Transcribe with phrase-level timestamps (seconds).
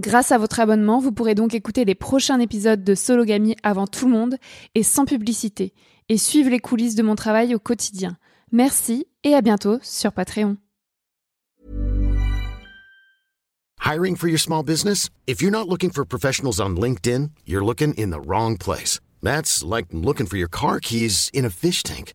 [0.00, 4.06] Grâce à votre abonnement, vous pourrez donc écouter les prochains épisodes de Sologamy avant tout
[4.06, 4.36] le monde
[4.74, 5.74] et sans publicité,
[6.08, 8.16] et suivre les coulisses de mon travail au quotidien.
[8.50, 10.56] Merci et à bientôt sur Patreon.
[13.84, 15.10] Hiring for your small business?
[15.26, 19.00] If you're not looking for professionals on LinkedIn, you're looking in the wrong place.
[19.22, 22.14] That's like looking for your car keys in a fish tank.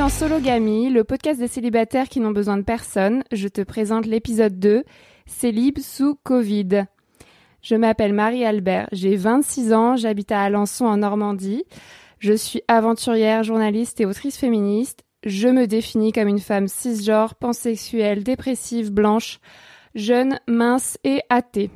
[0.00, 3.22] dans Sologamy, le podcast des célibataires qui n'ont besoin de personne.
[3.32, 4.82] Je te présente l'épisode 2,
[5.26, 6.86] Célib sous Covid.
[7.60, 11.64] Je m'appelle Marie-Albert, j'ai 26 ans, j'habite à Alençon en Normandie.
[12.18, 15.04] Je suis aventurière, journaliste et autrice féministe.
[15.22, 19.38] Je me définis comme une femme cisgenre, pansexuelle, dépressive, blanche,
[19.94, 21.70] jeune, mince et athée.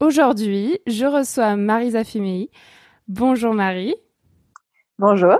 [0.00, 2.50] Aujourd'hui, je reçois Marisa Fimei.
[3.06, 3.94] Bonjour Marie.
[4.98, 5.38] Bonjour.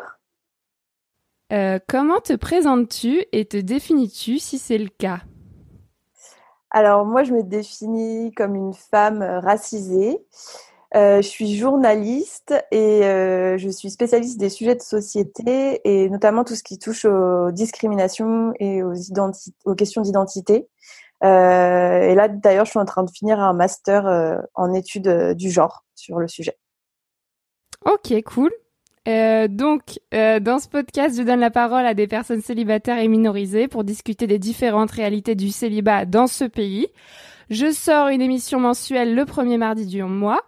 [1.52, 5.20] Euh, comment te présentes-tu et te définis-tu si c'est le cas?
[6.70, 10.18] Alors moi, je me définis comme une femme euh, racisée.
[10.96, 16.42] Euh, je suis journaliste et euh, je suis spécialiste des sujets de société et notamment
[16.42, 20.68] tout ce qui touche aux discriminations et aux, questions d'identité.
[21.22, 25.50] Euh, et là, d'ailleurs, je suis en train de finir un master en études du
[25.50, 26.58] genre sur le sujet.
[27.84, 28.50] Ok, cool.
[29.10, 33.08] Euh, donc, euh, dans ce podcast, je donne la parole à des personnes célibataires et
[33.08, 36.86] minorisées pour discuter des différentes réalités du célibat dans ce pays.
[37.48, 40.40] Je sors une émission mensuelle le premier mardi du mois.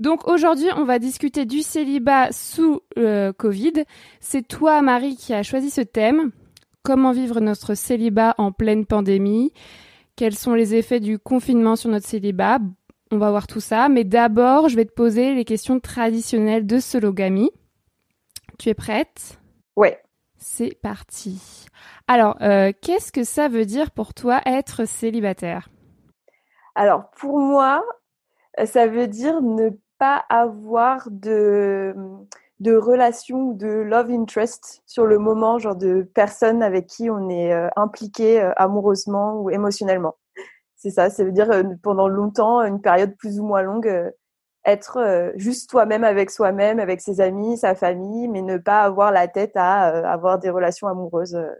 [0.00, 3.84] Donc aujourd'hui, on va discuter du célibat sous euh, Covid.
[4.20, 6.30] C'est toi, Marie, qui a choisi ce thème.
[6.82, 9.52] Comment vivre notre célibat en pleine pandémie?
[10.16, 12.60] Quels sont les effets du confinement sur notre célibat?
[13.10, 13.90] On va voir tout ça.
[13.90, 17.50] Mais d'abord, je vais te poser les questions traditionnelles de Sologamy.
[18.58, 19.38] Tu es prête?
[19.76, 20.02] Ouais.
[20.36, 21.66] C'est parti.
[22.08, 25.68] Alors, euh, qu'est-ce que ça veut dire pour toi être célibataire?
[26.74, 27.84] Alors pour moi,
[28.58, 31.94] euh, ça veut dire ne pas avoir de
[32.60, 37.28] de relation ou de love interest sur le moment, genre de personnes avec qui on
[37.28, 40.16] est euh, impliqué euh, amoureusement ou émotionnellement.
[40.74, 41.48] C'est ça, ça veut dire
[41.82, 44.12] pendant longtemps, une période plus ou moins longue,
[44.70, 49.12] être euh, juste toi-même avec soi-même, avec ses amis, sa famille, mais ne pas avoir
[49.12, 51.50] la tête à euh, avoir des relations amoureuses, euh,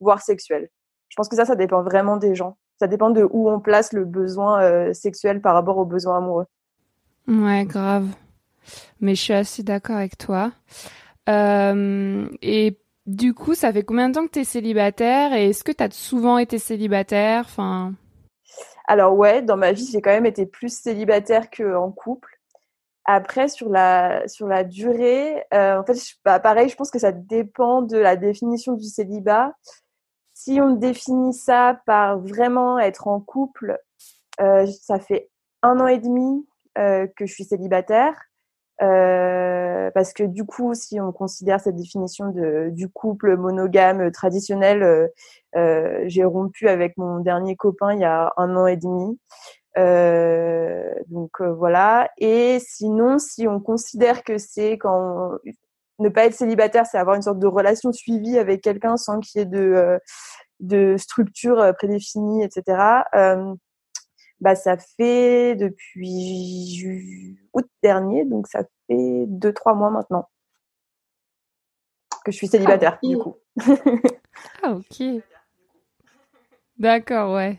[0.00, 0.68] voire sexuelles.
[1.08, 2.56] Je pense que ça, ça dépend vraiment des gens.
[2.78, 6.46] Ça dépend de où on place le besoin sexuel par rapport au besoin amoureux.
[7.28, 8.08] Ouais, grave.
[9.00, 10.50] Mais je suis assez d'accord avec toi.
[11.28, 15.70] Et du coup, ça fait combien de temps que tu es célibataire et est-ce que
[15.70, 17.44] tu as souvent été célibataire?
[17.44, 17.94] Enfin,
[18.86, 22.38] Alors ouais, dans ma vie, j'ai quand même été plus célibataire qu'en couple.
[23.06, 26.98] Après, sur la, sur la durée, euh, en fait, je- bah, pareil, je pense que
[26.98, 29.54] ça dépend de la définition du célibat.
[30.34, 33.78] Si on définit ça par vraiment être en couple,
[34.40, 35.30] euh, ça fait
[35.62, 36.46] un an et demi
[36.78, 38.14] euh, que je suis célibataire.
[38.82, 44.82] Euh, parce que du coup, si on considère cette définition de, du couple monogame traditionnel,
[44.82, 45.06] euh,
[45.56, 49.18] euh, j'ai rompu avec mon dernier copain il y a un an et demi.
[49.78, 52.10] Euh, donc euh, voilà.
[52.18, 55.32] Et sinon, si on considère que c'est quand
[56.00, 59.40] ne pas être célibataire, c'est avoir une sorte de relation suivie avec quelqu'un sans qu'il
[59.40, 59.98] y ait de, euh,
[60.60, 63.02] de structure euh, prédéfinie, etc.
[64.44, 70.28] Bah ça fait depuis août dernier, donc ça fait deux trois mois maintenant
[72.26, 73.08] que je suis célibataire ok.
[73.08, 73.36] du coup.
[74.62, 75.22] ah ok.
[76.78, 77.58] D'accord, ouais.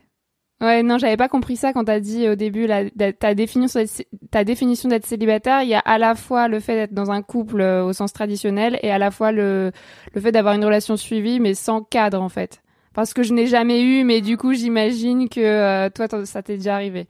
[0.61, 3.83] Ouais, non, j'avais pas compris ça quand t'as dit au début la, ta définition
[4.29, 5.63] ta définition d'être célibataire.
[5.63, 8.13] Il y a à la fois le fait d'être dans un couple euh, au sens
[8.13, 9.71] traditionnel et à la fois le
[10.13, 12.61] le fait d'avoir une relation suivie mais sans cadre en fait.
[12.95, 16.55] Parce que je n'ai jamais eu, mais du coup j'imagine que euh, toi ça t'est
[16.55, 17.07] déjà arrivé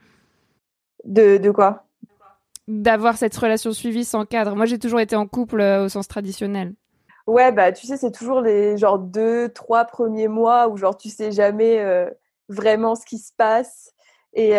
[1.03, 1.83] De de quoi?
[2.67, 4.55] D'avoir cette relation suivie sans cadre.
[4.55, 6.73] Moi j'ai toujours été en couple euh, au sens traditionnel.
[7.27, 11.09] Ouais, bah tu sais, c'est toujours les genre deux, trois premiers mois où genre tu
[11.09, 12.09] sais jamais euh,
[12.49, 13.91] vraiment ce qui se passe.
[14.33, 14.49] Et,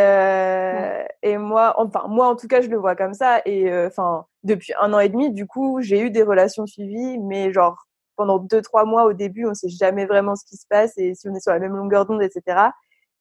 [1.23, 3.43] et moi, enfin moi en tout cas, je le vois comme ça.
[3.45, 7.53] Et enfin depuis un an et demi, du coup, j'ai eu des relations suivies, mais
[7.53, 7.87] genre
[8.17, 11.15] pendant deux, trois mois au début, on sait jamais vraiment ce qui se passe et
[11.15, 12.71] si on est sur la même longueur d'onde, etc.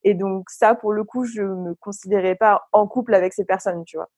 [0.04, 3.84] Et donc ça, pour le coup, je me considérais pas en couple avec ces personnes,
[3.86, 4.10] tu vois.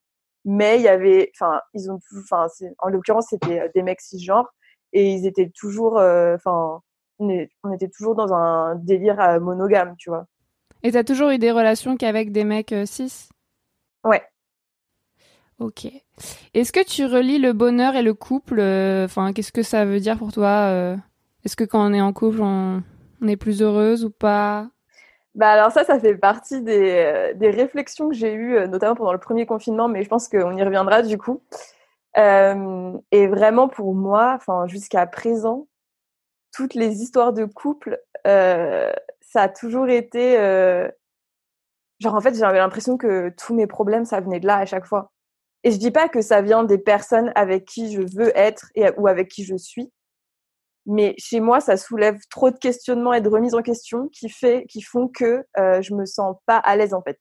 [0.45, 2.47] Mais il y avait, enfin, ils ont, enfin,
[2.79, 4.53] en l'occurrence, c'était euh, des mecs cisgenres
[4.94, 6.81] et ils étaient toujours, euh, enfin,
[7.19, 10.25] on était toujours dans un délire euh, monogame, tu vois.
[10.83, 13.30] Et t'as toujours eu des relations qu'avec des mecs euh, cis?
[14.03, 14.23] Ouais.
[15.59, 15.88] Ok.
[16.54, 20.00] Est-ce que tu relis le bonheur et le couple euh, Enfin, qu'est-ce que ça veut
[20.00, 20.95] dire pour toi euh,
[21.45, 22.83] Est-ce que quand on est en couple, on,
[23.27, 24.68] est plus heureuse ou pas?
[25.33, 29.13] Bah alors ça, ça fait partie des, euh, des réflexions que j'ai eues, notamment pendant
[29.13, 31.42] le premier confinement, mais je pense qu'on y reviendra du coup.
[32.15, 35.68] Et vraiment pour moi, enfin jusqu'à présent,
[36.51, 40.36] toutes les histoires de couple, ça a toujours été,
[42.00, 44.86] genre en fait, j'avais l'impression que tous mes problèmes, ça venait de là à chaque
[44.86, 45.12] fois.
[45.67, 49.07] Et je dis pas que ça vient des personnes avec qui je veux être ou
[49.07, 49.91] avec qui je suis,
[50.85, 55.09] mais chez moi, ça soulève trop de questionnements et de remises en question qui, font
[55.09, 57.19] que euh, je me sens pas à l'aise en fait.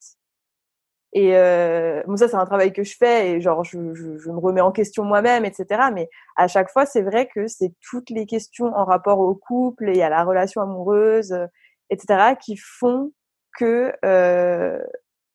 [1.12, 4.70] Et euh, ça, c'est un travail que je fais et genre, je me remets en
[4.70, 5.90] question moi-même, etc.
[5.92, 9.88] Mais à chaque fois, c'est vrai que c'est toutes les questions en rapport au couple
[9.88, 11.46] et à la relation amoureuse, euh,
[11.90, 13.10] etc., qui font
[13.58, 14.78] que euh,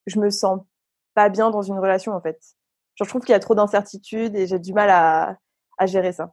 [0.07, 0.61] je me sens
[1.13, 2.39] pas bien dans une relation en fait.
[2.95, 5.37] Je trouve qu'il y a trop d'incertitudes et j'ai du mal à,
[5.77, 6.31] à gérer ça.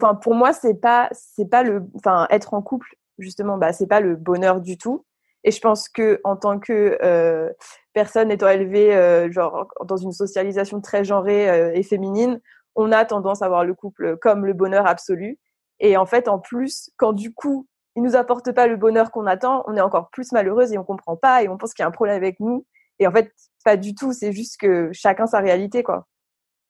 [0.00, 3.86] Enfin, pour moi, c'est pas, c'est pas le, enfin, être en couple, justement, bah, c'est
[3.86, 5.04] pas le bonheur du tout.
[5.44, 7.50] Et je pense que en tant que euh,
[7.92, 12.40] personne étant élevée, euh, genre dans une socialisation très genrée euh, et féminine,
[12.74, 15.38] on a tendance à voir le couple comme le bonheur absolu.
[15.80, 19.26] Et en fait, en plus, quand du coup, il nous apporte pas le bonheur qu'on
[19.26, 21.84] attend, on est encore plus malheureuse et on comprend pas et on pense qu'il y
[21.84, 22.64] a un problème avec nous.
[22.98, 23.32] Et en fait,
[23.64, 24.12] pas du tout.
[24.12, 26.06] C'est juste que chacun sa réalité, quoi.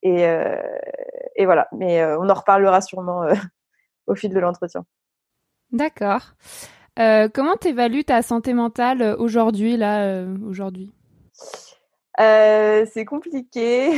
[0.03, 0.61] Et, euh,
[1.37, 1.69] et voilà.
[1.77, 3.35] Mais euh, on en reparlera sûrement euh,
[4.07, 4.85] au fil de l'entretien.
[5.71, 6.35] D'accord.
[7.33, 10.91] Comment t'évalues ta santé mentale aujourd'hui, là, aujourd'hui?
[12.19, 13.93] C'est compliqué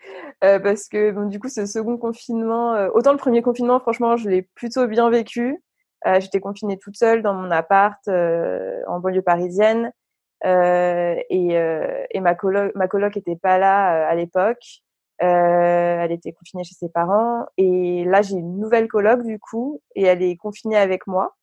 [0.40, 4.40] parce que bon, du coup, ce second confinement, autant le premier confinement, franchement, je l'ai
[4.54, 5.62] plutôt bien vécu.
[6.06, 9.92] J'étais confinée toute seule dans mon appart en banlieue parisienne
[10.44, 14.62] et, euh, et ma coloc, ma coloc était pas là euh, à l'époque.
[15.22, 15.24] Euh,
[16.00, 20.04] elle était confinée chez ses parents et là j'ai une nouvelle coloc du coup et
[20.04, 21.34] elle est confinée avec moi.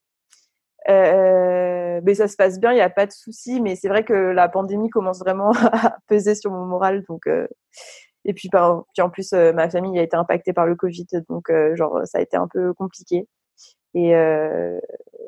[0.88, 3.60] Euh, mais ça se passe bien, il n'y a pas de souci.
[3.60, 7.46] Mais c'est vrai que la pandémie commence vraiment à peser sur mon moral, donc euh,
[8.24, 11.06] Et puis, par- puis en plus, euh, ma famille a été impactée par le Covid,
[11.30, 13.28] donc euh, genre ça a été un peu compliqué.
[13.98, 14.78] Et euh,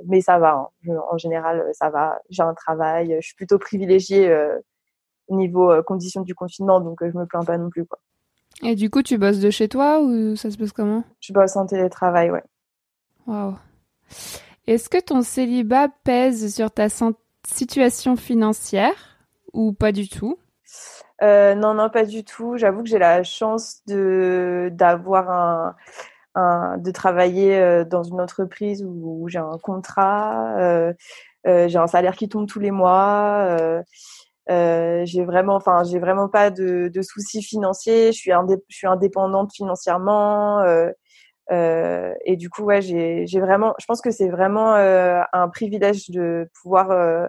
[0.07, 0.53] mais ça va.
[0.53, 0.69] hein.
[0.83, 2.21] Je- en général, ça va.
[2.29, 3.17] J'ai un travail.
[3.21, 4.59] Je suis plutôt privilégiée euh,
[5.29, 7.87] au niveau euh, conditions du confinement, donc euh, je me plains pas non plus.
[7.87, 7.99] Quoi.
[8.63, 11.03] Et du coup, tu bosses de chez toi ou ça se passe comment?
[11.21, 12.45] Je bosse en télétravail, ouais.
[13.27, 13.57] Waouh.
[14.67, 16.89] Est-ce que ton célibat pèse sur ta
[17.47, 19.19] situation financière
[19.55, 20.39] ou pas du tout?
[21.23, 22.57] Euh, non, non, pas du tout.
[22.59, 25.77] J'avoue que j'ai la chance de d'avoir un,
[26.35, 30.93] un de travailler euh, dans une entreprise où, j'ai un contrat, euh,
[31.47, 33.57] euh, j'ai un salaire qui tombe tous les mois.
[33.61, 33.83] Euh,
[34.51, 38.13] euh, j'ai vraiment, enfin, j'ai vraiment pas de, soucis financiers.
[38.13, 38.19] Je
[38.69, 40.61] suis indépendante financièrement.
[40.61, 40.91] euh,
[41.51, 46.11] euh, et du coup, ouais, j'ai vraiment, je pense que c'est vraiment euh, un privilège
[46.11, 47.27] de pouvoir euh,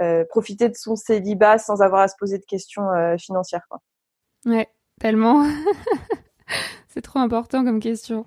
[0.00, 3.66] euh, profiter de son célibat sans avoir à se poser de questions euh, financières.
[3.68, 3.80] Quoi.
[4.46, 4.68] Ouais,
[4.98, 5.44] tellement.
[6.92, 8.26] C'est trop important comme question.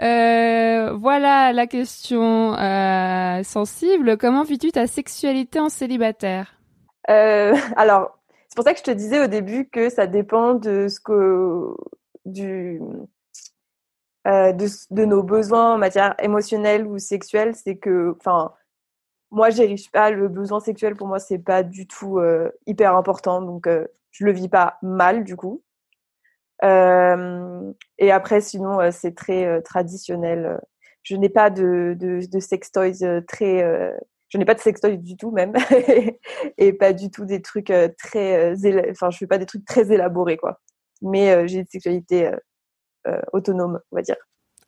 [0.00, 4.16] Euh, voilà la question euh, sensible.
[4.16, 6.54] Comment vis-tu ta sexualité en célibataire?
[7.10, 8.16] Euh, alors,
[8.48, 11.74] c'est pour ça que je te disais au début que ça dépend de ce que
[12.24, 12.80] du
[14.24, 17.56] de, de nos besoins en matière émotionnelle ou sexuelle.
[17.56, 18.52] C'est que, enfin,
[19.32, 20.94] moi, j'érige pas le besoin sexuel.
[20.94, 22.20] Pour moi, c'est pas du tout
[22.66, 23.68] hyper important, donc
[24.12, 25.62] je le vis pas mal du coup.
[26.64, 30.60] Euh, et après, sinon, euh, c'est très euh, traditionnel.
[31.02, 33.60] Je n'ai pas de, de, de sextoys très.
[34.28, 35.52] je n'ai pas de sextoys du tout, même.
[36.58, 38.52] et pas du tout des trucs très.
[38.90, 40.60] Enfin, je fais pas des trucs très élaborés, quoi.
[41.02, 42.36] Mais euh, j'ai une sexualité euh,
[43.08, 44.16] euh, autonome, on va dire.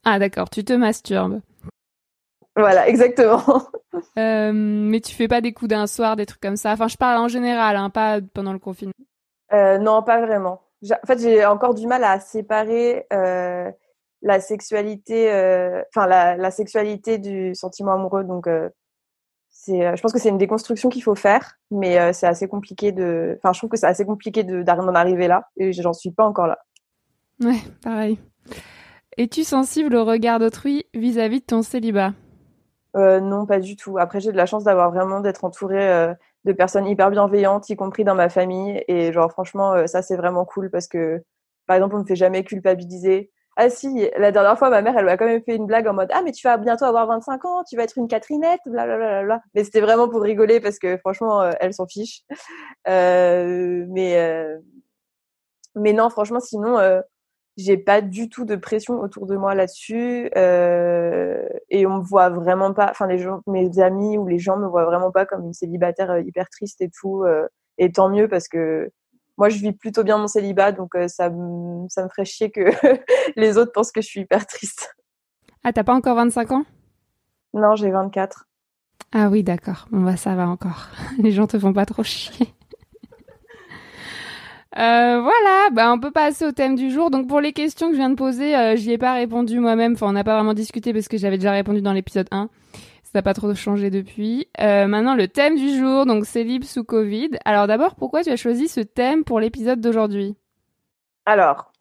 [0.04, 1.40] Ah d'accord, tu te masturbes.
[2.56, 3.42] Voilà, exactement.
[4.16, 6.72] Mais tu fais pas des coups d'un soir, des trucs comme ça?
[6.72, 8.92] Enfin, je parle en général, hein, pas pendant le confinement.
[9.52, 10.67] Non, pas vraiment.
[10.82, 13.70] En fait, j'ai encore du mal à séparer euh,
[14.22, 18.24] la sexualité, euh, enfin la, la sexualité du sentiment amoureux.
[18.24, 18.68] Donc, euh,
[19.48, 23.38] c'est, je pense que c'est une déconstruction qu'il faut faire, mais c'est assez compliqué de.
[23.38, 26.24] Enfin, je trouve que c'est assez compliqué de d'en arriver là, et j'en suis pas
[26.24, 26.58] encore là.
[27.42, 28.20] Ouais, pareil.
[29.16, 32.12] Es-tu sensible au regard d'autrui vis-à-vis de ton célibat?
[32.94, 33.98] Non, pas du tout.
[33.98, 36.14] Après, j'ai de la chance d'avoir vraiment d'être entourée
[36.44, 38.82] de personnes hyper bienveillantes, y compris dans ma famille.
[38.88, 41.22] Et genre, franchement, euh, ça, c'est vraiment cool parce que,
[41.66, 43.30] par exemple, on ne me fait jamais culpabiliser.
[43.56, 45.92] Ah si, la dernière fois, ma mère, elle m'a quand même fait une blague en
[45.94, 49.42] mode Ah, mais tu vas bientôt avoir 25 ans, tu vas être une Catherinette, blablabla.
[49.54, 52.22] Mais c'était vraiment pour rigoler parce que, franchement, euh, elle s'en fiche.
[52.86, 54.46] Euh, mais,
[55.74, 56.78] mais non, franchement, sinon,
[57.58, 62.30] j'ai pas du tout de pression autour de moi là-dessus euh, et on me voit
[62.30, 65.44] vraiment pas enfin les gens mes amis ou les gens me voient vraiment pas comme
[65.44, 67.46] une célibataire euh, hyper triste et tout euh,
[67.76, 68.90] et tant mieux parce que
[69.36, 72.52] moi je vis plutôt bien mon célibat donc euh, ça me ça me ferait chier
[72.52, 72.70] que
[73.36, 74.94] les autres pensent que je suis hyper triste.
[75.64, 76.64] Ah, t'as pas encore 25 ans?
[77.52, 78.44] Non, j'ai 24.
[79.12, 79.88] Ah oui, d'accord.
[79.90, 80.86] Bon bah ça va encore.
[81.18, 82.54] Les gens te font pas trop chier.
[84.78, 87.10] Euh, voilà, bah on peut passer au thème du jour.
[87.10, 89.94] Donc pour les questions que je viens de poser, euh, j'y ai pas répondu moi-même.
[89.94, 92.48] Enfin, on n'a pas vraiment discuté parce que j'avais déjà répondu dans l'épisode 1.
[93.02, 94.48] Ça n'a pas trop changé depuis.
[94.60, 97.30] Euh, maintenant, le thème du jour, donc c'est libre sous Covid.
[97.44, 100.36] Alors d'abord, pourquoi tu as choisi ce thème pour l'épisode d'aujourd'hui?
[101.26, 101.72] Alors,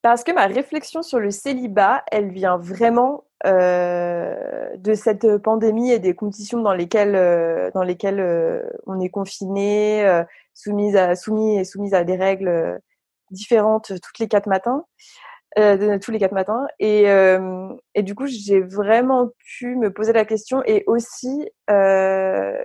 [0.00, 6.14] parce que ma réflexion sur le célibat, elle vient vraiment de cette pandémie et des
[6.14, 10.24] conditions dans lesquelles, euh, dans lesquelles euh, on est confiné, euh,
[10.54, 12.78] soumise à, soumis et soumise à des règles euh,
[13.30, 14.84] différentes toutes les quatre matins,
[15.58, 16.66] euh, tous les quatre matins.
[16.78, 20.62] Et, euh, et du coup, j'ai vraiment pu me poser la question.
[20.66, 22.56] Et aussi, euh,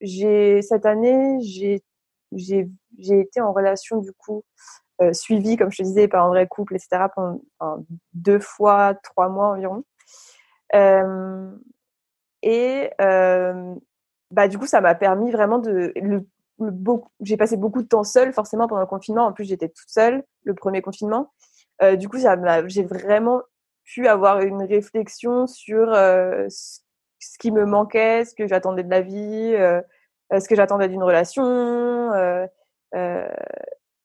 [0.00, 1.82] j'ai cette année, j'ai
[2.32, 2.68] j'ai
[2.98, 4.42] j'ai été en relation du coup
[5.02, 7.40] euh, suivi, comme je te disais, par un vrai couple, etc., pendant
[8.14, 9.84] deux fois, trois mois environ.
[12.42, 15.92] Et bah, du coup, ça m'a permis vraiment de.
[17.20, 19.26] J'ai passé beaucoup de temps seule, forcément, pendant le confinement.
[19.26, 21.32] En plus, j'étais toute seule, le premier confinement.
[21.98, 23.42] Du coup, j'ai vraiment
[23.84, 29.54] pu avoir une réflexion sur ce qui me manquait, ce que j'attendais de la vie,
[30.32, 32.10] ce que j'attendais d'une relation.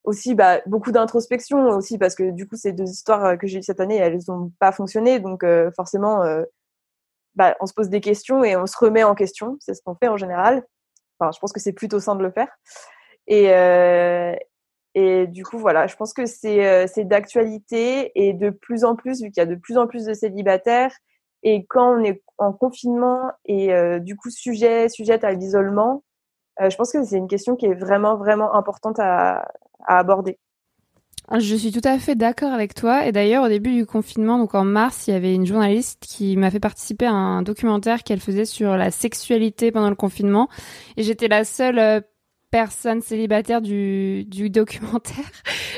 [0.04, 3.60] Aussi bah, beaucoup d'introspection aussi parce que du coup ces deux histoires euh, que j'ai
[3.60, 5.20] eues cette année elles n'ont pas fonctionné.
[5.20, 6.44] Donc euh, forcément euh,
[7.36, 9.58] bah, on se pose des questions et on se remet en question.
[9.60, 10.64] C'est ce qu'on fait en général.
[11.20, 12.50] Enfin je pense que c'est plutôt sain de le faire.
[13.28, 14.36] Et euh,
[14.94, 18.96] et du coup voilà je pense que c'est euh, c'est d'actualité et de plus en
[18.96, 20.94] plus vu qu'il y a de plus en plus de célibataires
[21.44, 26.04] et quand on est en confinement et euh, du coup sujet sujette à l'isolement
[26.60, 29.48] je pense que c'est une question qui est vraiment vraiment importante à,
[29.88, 30.38] à aborder.
[31.40, 33.06] Je suis tout à fait d'accord avec toi.
[33.06, 36.36] Et d'ailleurs, au début du confinement, donc en mars, il y avait une journaliste qui
[36.36, 40.50] m'a fait participer à un documentaire qu'elle faisait sur la sexualité pendant le confinement.
[40.98, 42.02] Et j'étais la seule euh,
[42.50, 45.24] personne célibataire du, du documentaire.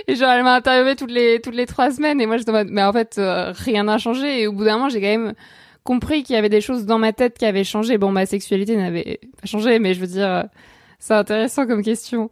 [0.08, 2.20] Et genre, elle m'a interviewé toutes les, toutes les trois semaines.
[2.20, 4.42] Et moi, en mode, mais en fait, euh, rien n'a changé.
[4.42, 5.34] Et au bout d'un moment, j'ai quand même
[5.84, 8.00] compris qu'il y avait des choses dans ma tête qui avaient changé.
[8.00, 10.44] Bon, ma sexualité n'avait pas changé, mais je veux dire, euh,
[10.98, 12.32] c'est intéressant comme question.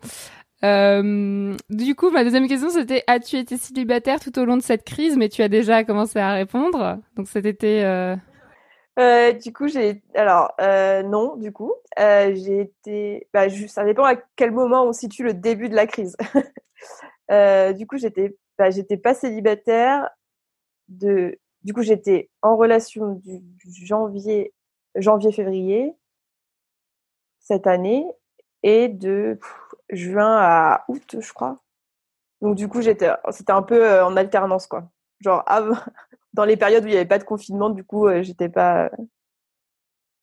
[0.64, 4.84] Euh, du coup, ma deuxième question, c'était as-tu été célibataire tout au long de cette
[4.84, 7.00] crise Mais tu as déjà commencé à répondre?
[7.16, 7.84] Donc cet été.
[7.84, 8.16] Euh...
[9.00, 13.28] Euh, du coup, j'ai alors non, du coup, j'ai été.
[13.34, 16.16] Bah, je- ça dépend à quel moment on situe le début de la crise.
[17.30, 20.10] Du coup, j'étais, bah, j'étais pas célibataire.
[20.90, 23.42] De, du coup, j'étais en relation du,
[23.86, 24.54] janvier,
[24.96, 25.94] janvier-février
[27.40, 28.06] cette année
[28.64, 29.40] et de
[29.92, 31.62] juin à août, je crois.
[32.42, 34.90] Donc du coup, j'étais, c'était un peu euh, en alternance, quoi.
[35.20, 35.44] Genre
[36.34, 38.90] dans les périodes où il n'y avait pas de confinement, du coup, euh, j'étais pas,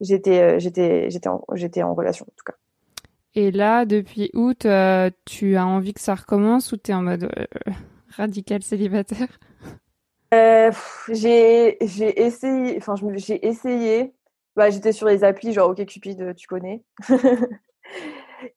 [0.00, 2.56] j'étais, euh, j'étais, j'étais en, j'étais en relation en tout cas.
[3.34, 7.24] Et là, depuis août, euh, tu as envie que ça recommence ou t'es en mode
[7.24, 7.46] euh,
[8.16, 9.38] radical célibataire?
[10.34, 14.12] Euh, pff, j'ai, j'ai essayé, enfin, j'ai essayé.
[14.56, 16.82] Bah, j'étais sur les applis, genre OkCupid, tu connais.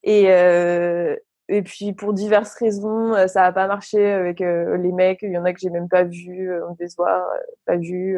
[0.04, 1.16] Et, euh,
[1.48, 5.20] et puis pour diverses raisons, euh, ça n'a pas marché avec euh, les mecs.
[5.22, 7.26] Il y en a que j'ai même pas vu, on devait se voir,
[7.66, 8.18] pas vu.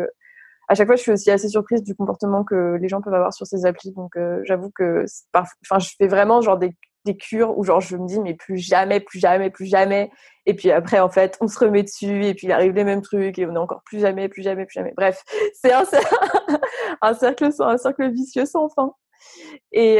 [0.70, 3.34] À chaque fois, je suis aussi assez surprise du comportement que les gens peuvent avoir
[3.34, 3.92] sur ces applis.
[3.94, 5.06] Donc, j'avoue que,
[5.36, 8.58] enfin, je fais vraiment genre des, des cures où genre je me dis mais plus
[8.58, 10.10] jamais, plus jamais, plus jamais.
[10.46, 13.02] Et puis après, en fait, on se remet dessus et puis il arrive les mêmes
[13.02, 14.94] trucs et on est encore plus jamais, plus jamais, plus jamais.
[14.96, 16.60] Bref, c'est un, cer-
[17.02, 18.94] un cercle sans, un cercle vicieux sans fin.
[19.72, 19.98] Et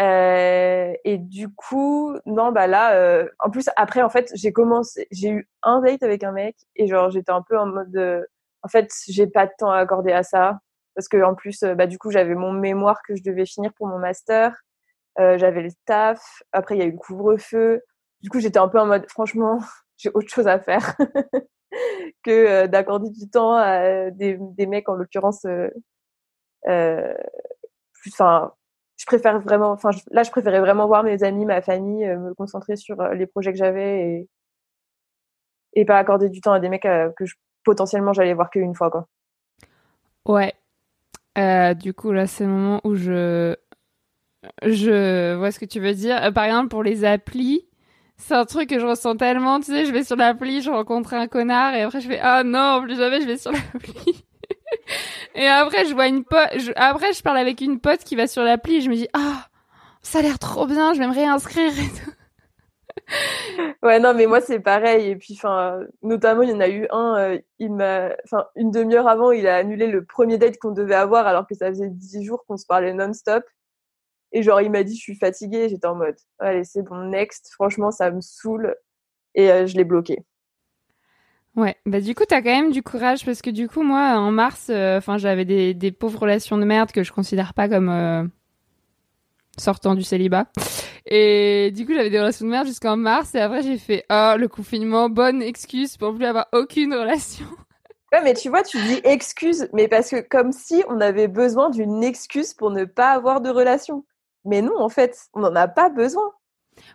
[0.00, 5.06] euh, et du coup, non, bah là, euh, en plus, après, en fait, j'ai commencé,
[5.12, 8.24] j'ai eu un date avec un mec et genre, j'étais un peu en mode, euh,
[8.62, 10.58] en fait, j'ai pas de temps à accorder à ça
[10.94, 13.72] parce que en plus, euh, bah, du coup, j'avais mon mémoire que je devais finir
[13.74, 14.54] pour mon master,
[15.20, 17.82] euh, j'avais le taf, après, il y a eu le couvre-feu.
[18.20, 19.58] Du coup, j'étais un peu en mode, franchement,
[19.98, 20.96] j'ai autre chose à faire
[22.24, 25.46] que euh, d'accorder du temps à des, des mecs, en l'occurrence,
[28.06, 28.52] enfin,
[28.96, 32.34] je préfère vraiment, enfin, là, je préférais vraiment voir mes amis, ma famille, euh, me
[32.34, 34.28] concentrer sur euh, les projets que j'avais et,
[35.74, 37.24] et pas accorder du temps à des mecs euh, que
[37.64, 39.08] potentiellement j'allais voir qu'une fois, quoi.
[40.26, 40.54] Ouais.
[41.74, 43.56] Du coup, là, c'est le moment où je
[44.62, 46.32] je vois ce que tu veux dire.
[46.32, 47.66] Par exemple, pour les applis,
[48.16, 49.58] c'est un truc que je ressens tellement.
[49.58, 52.44] Tu sais, je vais sur l'appli, je rencontre un connard et après je fais ah
[52.44, 54.24] non, plus jamais je vais sur l'appli.
[55.34, 56.48] Et après, je vois une pote.
[56.76, 59.48] Après, je parle avec une pote qui va sur l'appli et je me dis ah
[60.02, 61.72] ça a l'air trop bien, je vais me réinscrire.
[63.82, 65.10] Ouais, non, mais moi, c'est pareil.
[65.10, 68.70] Et puis, enfin, notamment, il y en a eu un, euh, il m'a, enfin, une
[68.70, 71.90] demi-heure avant, il a annulé le premier date qu'on devait avoir alors que ça faisait
[71.90, 73.44] dix jours qu'on se parlait non-stop.
[74.32, 75.68] Et genre, il m'a dit, je suis fatiguée.
[75.68, 77.50] J'étais en mode, allez, c'est bon, next.
[77.52, 78.74] Franchement, ça me saoule.
[79.34, 80.24] Et euh, je l'ai bloqué.
[81.56, 84.32] Ouais, bah du coup t'as quand même du courage parce que du coup moi en
[84.32, 88.24] mars, euh, enfin j'avais des, pauvres relations de merde que je considère pas comme euh,
[89.56, 90.46] sortant du célibat.
[91.06, 94.34] Et du coup j'avais des relations de merde jusqu'en mars et après j'ai fait oh
[94.36, 97.46] le confinement, bonne excuse pour plus avoir aucune relation.
[98.12, 101.68] Ouais, mais tu vois, tu dis excuse, mais parce que comme si on avait besoin
[101.68, 104.04] d'une excuse pour ne pas avoir de relation.
[104.44, 106.30] Mais non, en fait, on n'en a pas besoin.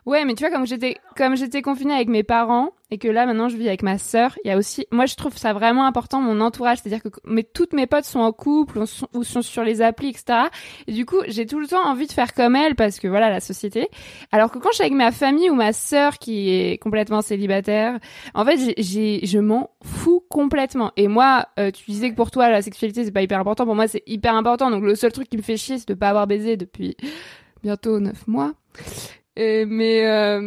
[0.06, 3.26] Ouais, mais tu vois comme j'étais comme j'étais confinée avec mes parents et que là
[3.26, 5.86] maintenant je vis avec ma sœur, il y a aussi moi je trouve ça vraiment
[5.86, 9.22] important mon entourage, c'est-à-dire que mais toutes mes potes sont en couple ou sont, ou
[9.22, 10.48] sont sur les applis etc.
[10.86, 13.30] Et du coup j'ai tout le temps envie de faire comme elle parce que voilà
[13.30, 13.88] la société.
[14.32, 17.98] Alors que quand je suis avec ma famille ou ma sœur qui est complètement célibataire,
[18.34, 20.92] en fait j'ai je m'en fous complètement.
[20.96, 23.74] Et moi euh, tu disais que pour toi la sexualité c'est pas hyper important, pour
[23.74, 24.70] moi c'est hyper important.
[24.70, 26.96] Donc le seul truc qui me fait chier c'est de pas avoir baisé depuis
[27.62, 28.52] bientôt neuf mois.
[29.40, 30.38] Mais euh,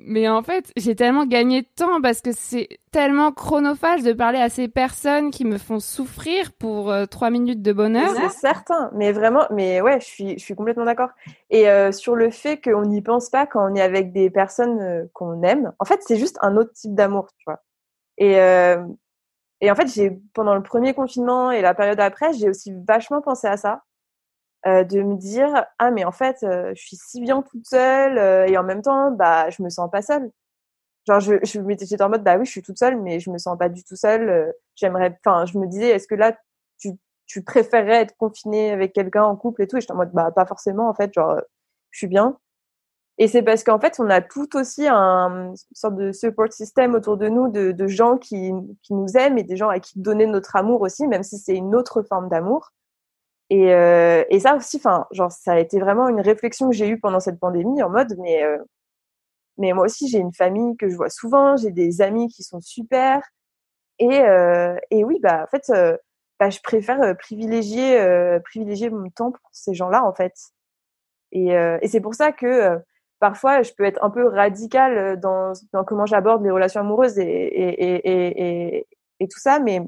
[0.00, 4.38] mais en fait, j'ai tellement gagné de temps parce que c'est tellement chronophage de parler
[4.38, 8.10] à ces personnes qui me font souffrir pour euh, trois minutes de bonheur.
[8.14, 11.08] C'est certain, mais vraiment, mais ouais, je suis, je suis complètement d'accord.
[11.48, 15.08] Et euh, sur le fait qu'on n'y pense pas quand on est avec des personnes
[15.14, 17.62] qu'on aime, en fait, c'est juste un autre type d'amour, tu vois.
[18.18, 18.32] Et,
[19.62, 23.22] et en fait, j'ai pendant le premier confinement et la période après, j'ai aussi vachement
[23.22, 23.80] pensé à ça,
[24.66, 28.18] euh, de me dire ah mais en fait, euh, je suis si bien toute seule
[28.18, 30.30] euh, et en même temps, bah, je me sens pas seule.
[31.08, 33.58] Genre, je, j'étais en mode bah oui, je suis toute seule, mais je me sens
[33.58, 34.28] pas du tout seule.
[34.28, 36.36] euh, J'aimerais, enfin, je me disais, est-ce que là,
[36.78, 36.92] tu
[37.26, 39.76] tu préférerais être confinée avec quelqu'un en couple et tout?
[39.78, 41.40] Et j'étais en mode bah pas forcément en fait genre
[41.90, 42.38] je suis bien
[43.18, 46.94] Et c'est parce qu'en fait, on a tout aussi un une sorte de support system
[46.94, 49.98] autour de nous, de, de gens qui, qui nous aiment et des gens à qui
[50.00, 52.70] donner notre amour aussi, même si c'est une autre forme d'amour.
[53.50, 56.88] Et, euh, et ça aussi, enfin, genre, ça a été vraiment une réflexion que j'ai
[56.88, 58.58] eue pendant cette pandémie en mode, mais, euh,
[59.58, 62.60] mais moi aussi, j'ai une famille que je vois souvent, j'ai des amis qui sont
[62.60, 63.20] super.
[63.98, 65.96] Et, euh, et oui, bah, en fait, euh,
[66.40, 70.34] bah, je préfère euh, privilégier, euh, privilégier mon temps pour ces gens-là, en fait.
[71.32, 72.76] Et, et c'est pour ça que
[73.20, 77.24] parfois, je peux être un peu radicale dans, dans comment j'aborde les relations amoureuses et,
[77.24, 78.86] et, et, et,
[79.20, 79.80] et tout ça, mais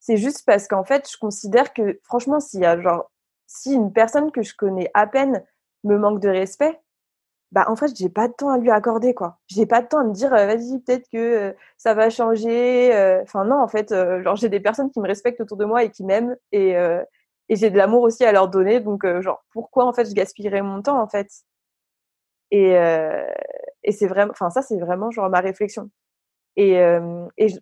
[0.00, 3.10] c'est juste parce qu'en fait, je considère que, franchement, s'il y a genre,
[3.46, 5.44] si une personne que je connais à peine
[5.84, 6.80] me manque de respect,
[7.52, 9.38] bah en fait, j'ai pas de temps à lui accorder, quoi.
[9.48, 12.94] J'ai pas de temps à me dire, euh, vas-y, peut-être que euh, ça va changer.
[12.94, 13.22] euh.
[13.22, 15.90] Enfin non, en fait, genre j'ai des personnes qui me respectent autour de moi et
[15.90, 16.74] qui m'aiment et
[17.50, 18.80] et j'ai de l'amour aussi à leur donner.
[18.80, 21.28] Donc genre pourquoi en fait je gaspillerais mon temps en fait?
[22.50, 23.26] Et euh,
[23.84, 25.90] et c'est vraiment, enfin ça c'est vraiment genre ma réflexion.
[26.56, 27.58] Et euh, et je,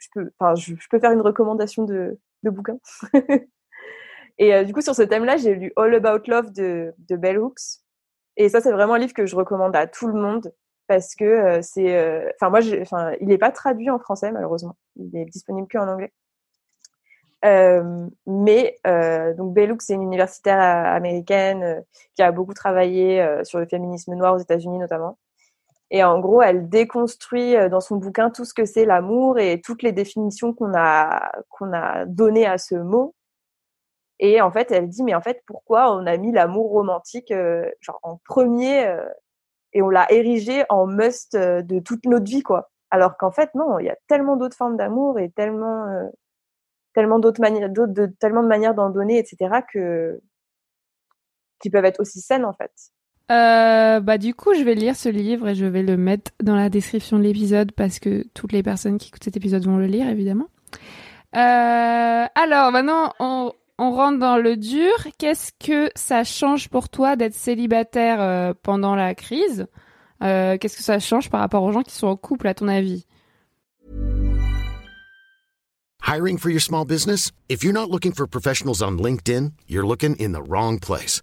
[0.00, 2.78] je peux, enfin je, peux faire une recommandation de de bouquin.
[4.38, 7.38] et euh, du coup sur ce thème-là, j'ai lu All About Love de de Bell
[7.38, 7.80] Hooks.
[8.36, 10.52] Et ça, c'est vraiment un livre que je recommande à tout le monde
[10.90, 14.76] parce que euh, c'est, euh, enfin moi, enfin il n'est pas traduit en français malheureusement,
[14.96, 16.12] il est disponible que en anglais.
[18.26, 21.84] Mais euh, donc Bellux, c'est une universitaire américaine
[22.16, 25.16] qui a beaucoup travaillé sur le féminisme noir aux États-Unis notamment.
[25.90, 29.60] Et en gros, elle déconstruit euh, dans son bouquin tout ce que c'est l'amour et
[29.60, 33.14] toutes les définitions qu'on a qu'on a données à ce mot.
[34.20, 37.68] Et en fait, elle dit mais en fait pourquoi on a mis l'amour romantique euh,
[37.80, 39.04] genre en premier euh,
[39.72, 42.70] et on l'a érigé en must euh, de toute notre vie quoi.
[42.90, 46.08] Alors qu'en fait non, il y a tellement d'autres formes d'amour et tellement euh,
[46.94, 50.20] tellement d'autres manières d'autres de tellement de manières d'en donner etc que
[51.60, 52.72] qui peuvent être aussi saines en fait.
[53.30, 56.56] Euh, bah du coup, je vais lire ce livre et je vais le mettre dans
[56.56, 59.86] la description de l'épisode parce que toutes les personnes qui écoutent cet épisode vont le
[59.86, 60.48] lire évidemment.
[61.36, 64.92] Euh, alors maintenant, on, on rentre dans le dur.
[65.18, 69.66] Qu'est-ce que ça change pour toi d'être célibataire euh, pendant la crise?
[70.20, 73.06] Qu'est-ce que ça change par rapport aux gens qui sont en couple à ton avis?
[76.06, 77.30] Hiring for your small business?
[77.48, 81.22] If you're not looking for professionals on LinkedIn, you're looking in the wrong place.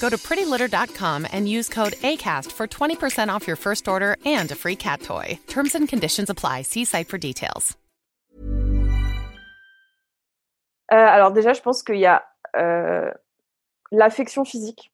[0.00, 4.54] Go to prettylitter.com and use code ACAST for 20% off your first order and a
[4.54, 5.38] free cat toy.
[5.48, 6.62] Terms and conditions apply.
[6.62, 7.76] See site for details.
[10.92, 12.24] Euh, alors déjà, je pense qu'il y a
[12.56, 13.10] euh,
[13.90, 14.92] l'affection physique.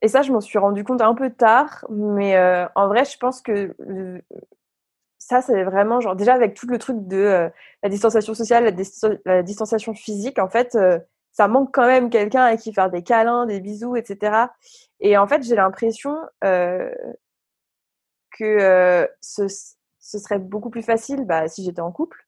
[0.00, 3.16] Et ça, je m'en suis rendu compte un peu tard, mais euh, en vrai, je
[3.18, 4.20] pense que euh,
[5.18, 7.48] ça, c'est vraiment genre déjà avec tout le truc de euh,
[7.82, 10.98] la distanciation sociale, la, dis- la distanciation physique, en fait, euh,
[11.32, 14.46] ça manque quand même quelqu'un à qui faire des câlins, des bisous, etc.
[15.00, 16.90] Et en fait, j'ai l'impression euh,
[18.38, 19.48] que euh, ce,
[19.98, 22.26] serait beaucoup plus facile bah, si j'étais en couple.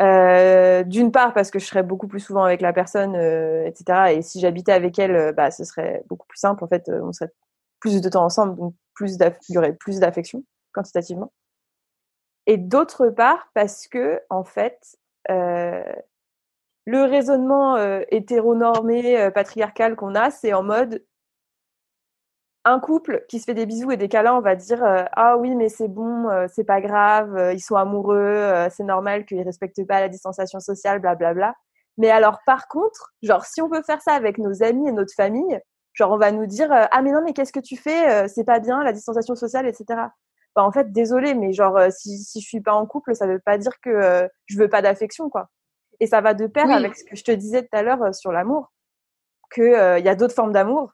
[0.00, 4.16] Euh, D'une part parce que je serais beaucoup plus souvent avec la personne, etc.
[4.16, 6.62] Et si j'habitais avec elle, bah, ce serait beaucoup plus simple.
[6.64, 7.32] En fait, on serait
[7.80, 9.16] plus de temps ensemble, donc plus
[9.48, 11.32] il y aurait plus d'affection quantitativement.
[12.46, 14.96] Et d'autre part parce que en fait,
[16.86, 21.04] le raisonnement euh, hétéronormé, euh, patriarcal qu'on a, c'est en mode
[22.64, 25.36] un couple qui se fait des bisous et des câlins, on va dire euh, ah
[25.36, 30.00] oui mais c'est bon, c'est pas grave, ils sont amoureux, c'est normal qu'ils respectent pas
[30.00, 31.54] la distanciation sociale, blablabla.
[31.98, 35.14] Mais alors par contre, genre si on peut faire ça avec nos amis et notre
[35.14, 35.60] famille,
[35.92, 38.58] genre on va nous dire ah mais non mais qu'est-ce que tu fais, c'est pas
[38.60, 39.84] bien la distanciation sociale, etc.
[40.56, 43.40] Bah, en fait désolé mais genre si si je suis pas en couple, ça veut
[43.40, 45.50] pas dire que je veux pas d'affection quoi.
[46.00, 46.74] Et ça va de pair Oui.
[46.74, 48.72] avec ce que je te disais tout à l'heure euh, sur l'amour,
[49.50, 50.92] que euh, y a d'autres formes d'amour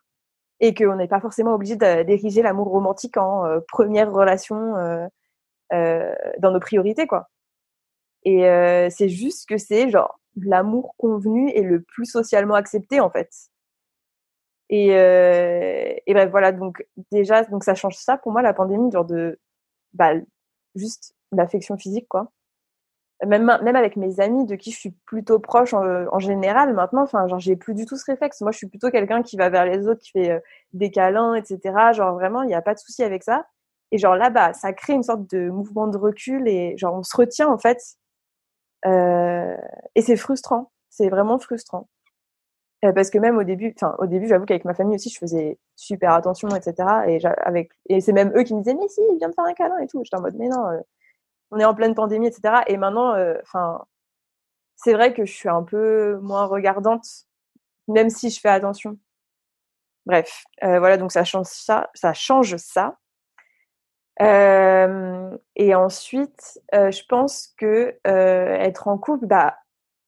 [0.60, 6.50] et qu'on n'est pas forcément obligé d'ériger l'amour romantique en euh, première relation euh, dans
[6.50, 7.28] nos priorités quoi.
[8.24, 8.42] Et
[8.90, 13.30] c'est juste que c'est genre l'amour convenu et le plus socialement accepté en fait.
[14.68, 19.04] Et, et ben voilà donc déjà donc ça change ça pour moi la pandémie genre
[19.04, 19.40] de
[19.92, 20.12] bah
[20.76, 22.30] juste l'affection physique quoi.
[23.26, 27.28] Même avec mes amis de qui je suis plutôt proche en, en général maintenant enfin
[27.28, 28.40] genre j'ai plus du tout ce réflexe.
[28.40, 30.40] Moi je suis plutôt quelqu'un qui va vers les autres qui fait euh,
[30.72, 31.92] des câlins etc.
[31.92, 33.46] Genre vraiment il n'y a pas de souci avec ça.
[33.92, 37.16] Et genre là-bas, ça crée une sorte de mouvement de recul et genre on se
[37.16, 37.78] retient en fait.
[38.86, 39.56] Euh,
[39.94, 40.72] et c'est frustrant.
[40.90, 41.88] C'est vraiment frustrant.
[42.84, 45.18] Euh, parce que même au début, enfin au début, j'avoue qu'avec ma famille aussi, je
[45.18, 46.74] faisais super attention, etc.
[47.06, 47.18] Et
[47.88, 49.86] et c'est même eux qui me disaient mais si, viens me faire un câlin et
[49.86, 50.02] tout.
[50.04, 50.80] J'étais en mode mais non, euh,
[51.52, 52.62] on est en pleine pandémie, etc.
[52.66, 53.84] Et maintenant, euh, enfin,
[54.74, 57.06] c'est vrai que je suis un peu moins regardante,
[57.88, 58.98] même si je fais attention.
[60.06, 62.96] Bref, euh, voilà, donc ça change ça, ça change ça.
[64.20, 69.56] Euh, et ensuite, je pense que être en couple, bah,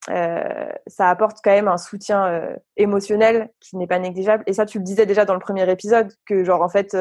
[0.06, 4.44] ça apporte quand même un soutien émotionnel qui n'est pas négligeable.
[4.46, 6.96] Et ça, tu le disais déjà dans le premier épisode, que genre en fait,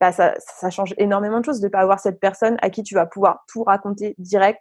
[0.00, 2.94] bah, ça, ça change énormément de choses de pas avoir cette personne à qui tu
[2.94, 4.60] vas pouvoir tout raconter direct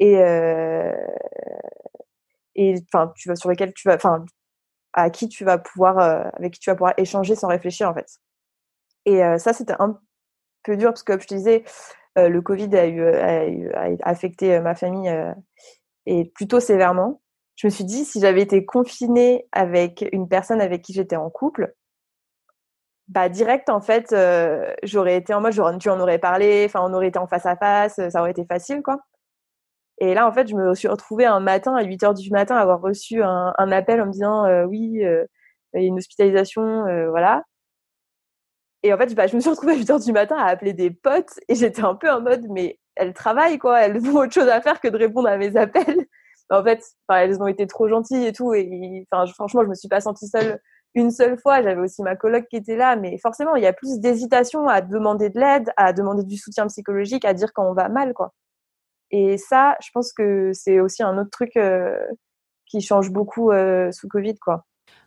[0.00, 0.92] et euh,
[2.54, 4.24] et enfin tu vas sur lesquels tu vas, enfin
[4.94, 7.94] à qui tu vas pouvoir, euh, avec qui tu vas pouvoir échanger sans réfléchir en
[7.94, 8.06] fait.
[9.06, 9.98] Et euh, ça, c'était un
[10.64, 11.64] peu dur parce que comme je te disais,
[12.18, 15.32] euh, le Covid a, eu, a, eu- a affecté euh, ma famille euh,
[16.06, 17.22] et plutôt sévèrement.
[17.56, 21.30] Je me suis dit, si j'avais été confinée avec une personne avec qui j'étais en
[21.30, 21.74] couple,
[23.08, 26.80] bah direct en fait, euh, j'aurais été en mode, j'aurais- tu en aurais parlé, enfin
[26.82, 28.98] on aurait été en face à face, ça aurait été facile quoi.
[29.98, 32.56] Et là en fait, je me suis retrouvée un matin à 8 heures du matin
[32.56, 35.24] avoir reçu un, appel en me disant euh, oui, euh,
[35.74, 37.42] il y a une hospitalisation, voilà.
[38.82, 40.72] Et en fait, bah, je me suis retrouvée à 8 heures du matin à appeler
[40.72, 44.32] des potes et j'étais un peu en mode, mais elles travaillent quoi, elles ont autre
[44.32, 46.06] chose à faire que de répondre à mes appels.
[46.50, 48.52] En fait, elles ont été trop gentilles et tout.
[48.54, 50.60] Et franchement, je me suis pas sentie seule
[50.94, 51.62] une seule fois.
[51.62, 54.80] J'avais aussi ma coloc qui était là, mais forcément, il y a plus d'hésitation à
[54.80, 58.32] demander de l'aide, à demander du soutien psychologique, à dire quand on va mal, quoi.
[59.10, 61.98] Et ça, je pense que c'est aussi un autre truc euh,
[62.66, 64.64] qui change beaucoup euh, sous Covid, quoi.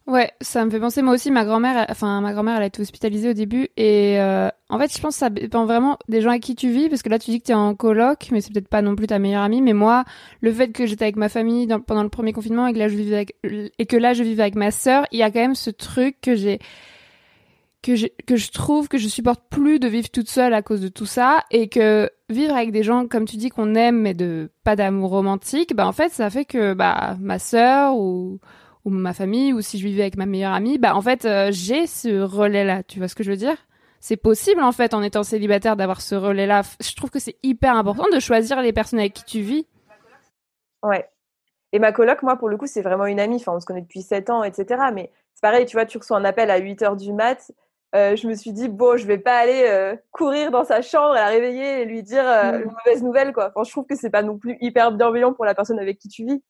[0.07, 2.79] Ouais, ça me fait penser moi aussi ma grand-mère, enfin ma grand-mère elle a été
[2.79, 6.29] hospitalisée au début et euh, en fait je pense que ça dépend vraiment des gens
[6.29, 8.39] avec qui tu vis parce que là tu dis que tu es en coloc mais
[8.39, 10.03] c'est peut-être pas non plus ta meilleure amie mais moi
[10.41, 12.95] le fait que j'étais avec ma famille pendant le premier confinement et que là je
[12.95, 15.55] vivais avec et que là je vivais avec ma sœur, il y a quand même
[15.55, 16.59] ce truc que j'ai
[17.81, 20.81] que je, que je trouve que je supporte plus de vivre toute seule à cause
[20.81, 24.13] de tout ça et que vivre avec des gens comme tu dis qu'on aime mais
[24.13, 28.39] de pas d'amour romantique bah en fait ça fait que bah ma sœur ou
[28.85, 31.49] ou ma famille ou si je vivais avec ma meilleure amie bah en fait euh,
[31.51, 33.57] j'ai ce relais là tu vois ce que je veux dire?
[33.99, 37.37] C'est possible en fait en étant célibataire d'avoir ce relais là je trouve que c'est
[37.43, 39.67] hyper important de choisir les personnes avec qui tu vis
[40.83, 41.09] Ouais.
[41.73, 43.37] Et ma coloc, moi, pour le coup, c'est vraiment une amie.
[43.37, 44.81] Enfin, on se connaît depuis 7 ans, etc.
[44.93, 47.51] Mais c'est pareil, tu vois, tu reçois un appel à 8 heures du mat.
[47.95, 51.15] Euh, je me suis dit, bon, je vais pas aller euh, courir dans sa chambre
[51.15, 52.61] et la réveiller et lui dire euh, Mm.
[52.61, 53.47] une mauvaise nouvelle, quoi.
[53.49, 56.07] Enfin, je trouve que c'est pas non plus hyper bienveillant pour la personne avec qui
[56.07, 56.43] tu vis.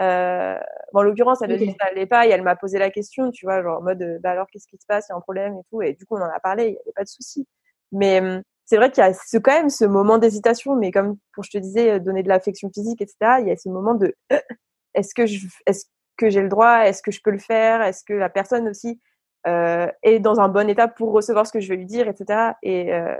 [0.00, 0.58] Euh,
[0.92, 1.60] bon, en l'occurrence, elle Ok.
[1.60, 4.18] ne allait pas et elle m'a posé la question, tu vois, genre en mode, euh,
[4.20, 5.82] bah alors qu'est-ce qui se passe, il y a un problème et tout.
[5.82, 7.46] Et du coup, on en a parlé, il n'y avait pas de souci.
[7.92, 11.16] Mais hum, c'est vrai qu'il y a ce, quand même ce moment d'hésitation, mais comme
[11.32, 13.40] pour je te disais, euh, donner de l'affection physique, etc.
[13.40, 14.38] Il y a ce moment de, euh,
[14.94, 18.04] est-ce que je, est-ce que j'ai le droit, est-ce que je peux le faire, est-ce
[18.04, 19.00] que la personne aussi
[19.46, 22.54] euh, est dans un bon état pour recevoir ce que je vais lui dire, etc.
[22.62, 23.16] Et euh,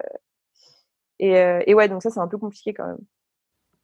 [1.18, 2.98] et, euh, et ouais, donc ça c'est un peu compliqué quand même.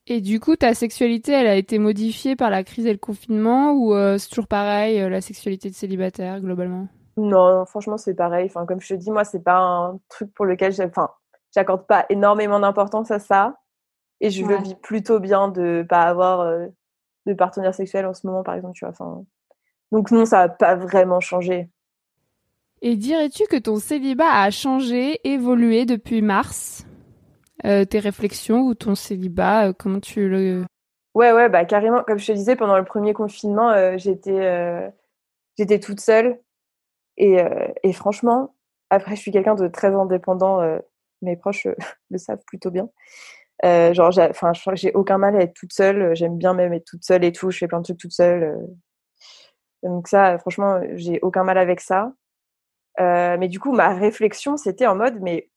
[0.07, 3.73] Et du coup, ta sexualité, elle a été modifiée par la crise et le confinement
[3.73, 6.89] ou euh, c'est toujours pareil, euh, la sexualité de célibataire, globalement?
[7.17, 8.47] Non, franchement, c'est pareil.
[8.47, 11.11] Enfin, comme je te dis, moi, c'est pas un truc pour lequel enfin,
[11.55, 13.59] j'accorde pas énormément d'importance à ça.
[14.21, 14.63] Et je le Ouais.
[14.63, 16.69] vis plutôt bien de pas avoir euh,
[17.27, 18.93] de partenaire sexuel en ce moment, par exemple, tu vois.
[18.93, 19.25] Enfin,
[19.93, 21.71] donc non, ça a pas vraiment changé.
[22.83, 26.85] Et dirais-tu que ton célibat a changé, évolué depuis mars?
[27.63, 30.65] Tes réflexions ou ton célibat, euh, comment tu le...
[31.15, 32.03] Ouais, ouais, bah carrément.
[32.05, 34.89] Comme je te disais, pendant le premier confinement, euh, j'étais, euh,
[35.59, 36.41] j'étais toute seule.
[37.19, 38.55] Et, euh, et franchement,
[38.91, 40.61] après, je suis quelqu'un de très indépendant.
[40.63, 40.79] euh,
[41.23, 41.75] mes proches euh,
[42.11, 42.91] le savent plutôt bien.
[43.65, 46.03] Euh, genre, j'ai, enfin, je crois que j'ai aucun mal à être toute seule.
[46.03, 47.51] euh, J'aime bien même être toute seule et tout.
[47.51, 48.43] Je fais plein de trucs toute seule.
[48.45, 48.57] euh.
[49.83, 52.13] Donc ça, euh, franchement, j'ai aucun mal avec ça.
[53.01, 55.51] Euh, mais du coup, ma réflexion, c'était en mode, mais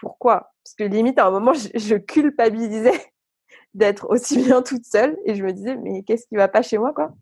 [0.00, 0.52] pourquoi?
[0.64, 3.00] Parce que limite, à un moment, je, culpabilisais
[3.74, 6.78] d'être aussi bien toute seule et je me disais, mais qu'est-ce qui va pas chez
[6.78, 7.12] moi, quoi?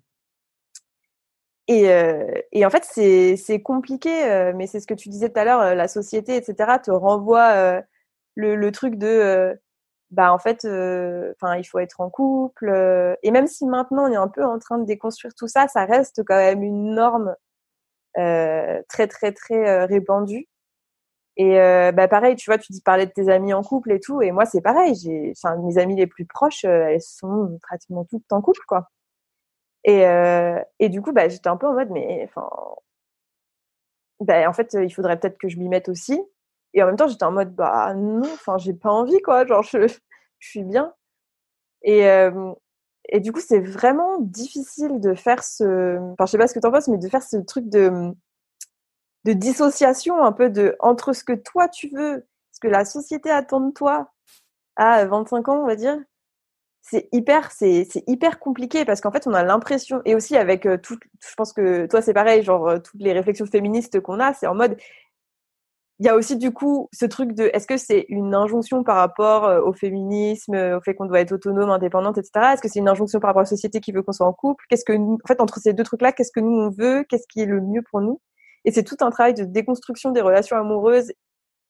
[1.67, 5.39] Et, euh, et en fait, c'est compliqué, euh, mais c'est ce que tu disais tout
[5.41, 7.83] à l'heure, euh, la société, etc., te renvoie
[8.35, 9.59] le, le truc de,
[10.11, 12.71] bah en fait, enfin, il faut être en couple.
[13.23, 15.87] et même si maintenant on est un peu en train de déconstruire tout ça, ça
[15.87, 17.35] reste quand même une norme
[18.15, 20.49] très très très répandue.
[21.37, 24.01] Et euh, bah pareil, tu vois, tu dis parler de tes amis en couple et
[24.01, 24.95] tout, et moi c'est pareil.
[24.95, 28.89] J'ai, enfin, mes amies les plus proches, euh, elles sont pratiquement toutes en couple, quoi.
[29.85, 32.49] Et, euh, et du coup, bah, j'étais un peu en mode, mais enfin,
[34.21, 36.21] bah, en fait, il faudrait peut-être que je m'y mette aussi.
[36.75, 39.47] Et en même temps, j'étais en mode, bah non, enfin, j'ai pas envie, quoi.
[39.47, 39.87] Genre, je,
[40.39, 40.93] je suis bien.
[41.83, 42.53] Et, euh,
[43.11, 46.61] et du coup, c'est vraiment difficile de faire ce, enfin, je sais pas ce que
[46.61, 48.15] t'en penses, mais de faire ce truc de,
[49.25, 53.31] de dissociation un peu de entre ce que toi tu veux, ce que la société
[53.31, 54.13] attend de toi
[54.77, 55.99] à 25 ans, on va dire,
[56.83, 60.77] c'est hyper, c'est, hyper compliqué parce qu'en fait, on a l'impression, et aussi avec euh,
[60.77, 64.35] tout, je pense que toi, c'est pareil, genre, euh, toutes les réflexions féministes qu'on a,
[64.35, 64.77] c'est en mode,
[66.01, 68.97] il y a aussi du coup ce truc de, est-ce que c'est une injonction par
[68.97, 72.53] rapport euh, au féminisme, au fait qu'on doit être autonome, indépendante, etc.
[72.53, 74.33] Est-ce que c'est une injonction par rapport à la société qui veut qu'on soit en
[74.35, 74.65] couple?
[74.69, 77.05] Qu'est-ce que, en fait, entre ces deux trucs-là, qu'est-ce que nous on veut?
[77.09, 78.21] Qu'est-ce qui est le mieux pour nous?
[78.65, 81.13] Et c'est tout un travail de déconstruction des relations amoureuses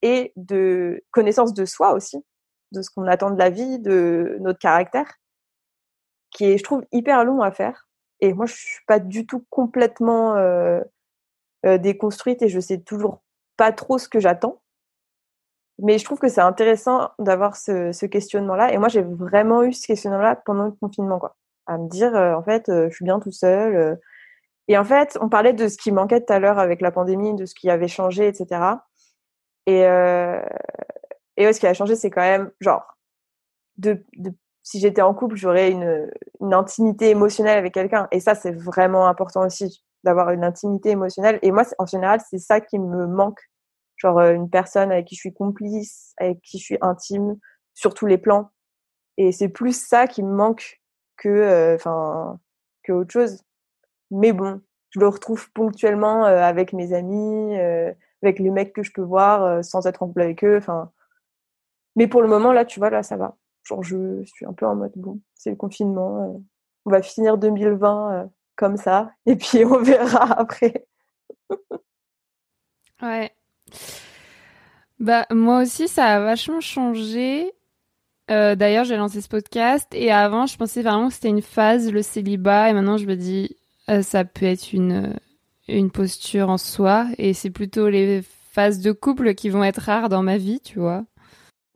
[0.01, 2.23] et de connaissance de soi aussi,
[2.71, 5.15] de ce qu'on attend de la vie, de notre caractère,
[6.31, 7.87] qui est, je trouve, hyper long à faire.
[8.21, 10.81] Et moi, je suis pas du tout complètement euh,
[11.65, 13.21] euh, déconstruite et je sais toujours
[13.57, 14.61] pas trop ce que j'attends.
[15.79, 18.71] Mais je trouve que c'est intéressant d'avoir ce, questionnement-là.
[18.73, 21.35] Et moi, j'ai vraiment eu ce questionnement-là pendant le confinement, quoi.
[21.67, 23.99] À me dire, euh, en fait, je suis bien tout seul.
[24.67, 27.35] Et en fait, on parlait de ce qui manquait tout à l'heure avec la pandémie,
[27.35, 28.61] de ce qui avait changé, etc.
[29.67, 30.41] Et, euh,
[31.37, 32.85] et ouais, ce qui a changé, c'est quand même, genre,
[33.77, 34.31] de, de
[34.63, 36.09] si j'étais en couple, j'aurais une,
[36.41, 38.07] une intimité émotionnelle avec quelqu'un.
[38.11, 41.39] Et ça, c'est vraiment important aussi, d'avoir une intimité émotionnelle.
[41.43, 43.39] Et moi, en général, c'est ça qui me manque.
[43.97, 47.37] Genre, euh, une personne avec qui je suis complice, avec qui je suis intime,
[47.75, 48.49] sur tous les plans.
[49.17, 50.81] Et c'est plus ça qui me manque
[51.17, 52.39] que, euh, enfin,
[52.83, 53.43] que autre chose.
[54.11, 54.61] Mais bon,
[54.95, 57.91] je le retrouve ponctuellement euh, avec mes amis, euh,
[58.23, 60.57] avec les mecs que je peux voir euh, sans être en couple avec eux.
[60.57, 60.91] Enfin,
[61.97, 63.35] mais pour le moment, là, tu vois, là, ça va.
[63.63, 66.41] Genre, je suis un peu en mode, bon, c'est le confinement.
[66.85, 69.11] on va finir 2020 euh, comme ça.
[69.25, 70.87] Et puis, on verra après.
[73.01, 73.31] Ouais.
[74.99, 77.51] Bah, moi aussi, ça a vachement changé.
[78.29, 82.01] D'ailleurs, j'ai lancé ce podcast et avant, je pensais vraiment que c'était une phase, le
[82.01, 83.55] célibat, et maintenant, je me dis,
[83.89, 85.15] euh, ça peut être une,
[85.67, 88.21] une posture en soi, et c'est plutôt les
[88.51, 91.05] phases de couple qui vont être rares dans ma vie, tu vois.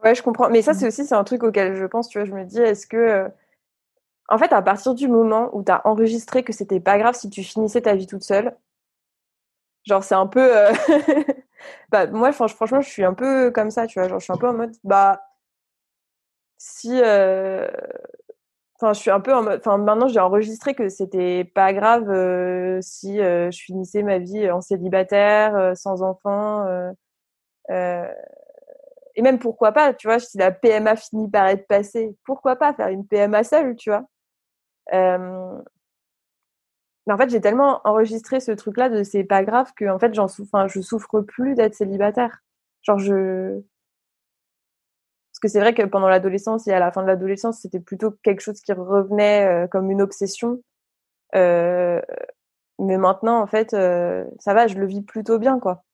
[0.03, 0.49] Ouais, je comprends.
[0.49, 2.25] Mais ça, c'est aussi c'est un truc auquel je pense, tu vois.
[2.25, 2.97] Je me dis, est-ce que.
[2.97, 3.29] euh,
[4.29, 7.29] En fait, à partir du moment où tu as enregistré que c'était pas grave si
[7.29, 8.55] tu finissais ta vie toute seule,
[9.85, 10.55] genre, c'est un peu.
[10.57, 10.71] euh,
[11.89, 14.07] bah, moi, franch- franchement, je suis un peu comme ça, tu vois.
[14.09, 15.21] Genre, je suis un peu en mode, bah.
[16.57, 16.89] Si.
[17.01, 17.67] euh,
[18.81, 19.59] Enfin, je suis un peu en mode.
[19.59, 24.49] Enfin, maintenant, j'ai enregistré que c'était pas grave euh, si euh, je finissais ma vie
[24.51, 26.65] en célibataire, euh, sans enfant.
[26.67, 26.91] euh,
[27.71, 28.07] euh,
[29.15, 32.73] et même pourquoi pas, tu vois, si la PMA finit par être passée, pourquoi pas
[32.73, 34.05] faire une PMA seule, tu vois?
[34.93, 35.59] Euh,
[37.07, 40.13] Mais en fait, j'ai tellement enregistré ce truc-là de c'est pas grave que en fait,
[40.13, 42.39] j'en souffre, enfin, je souffre plus d'être célibataire.
[42.83, 43.61] Genre, je.
[45.39, 48.11] Parce que c'est vrai que pendant l'adolescence et à la fin de l'adolescence, c'était plutôt
[48.23, 50.61] quelque chose qui revenait euh, comme une obsession.
[51.33, 52.01] Euh,
[52.77, 55.85] mais maintenant, en fait, euh, ça va, je le vis plutôt bien, quoi.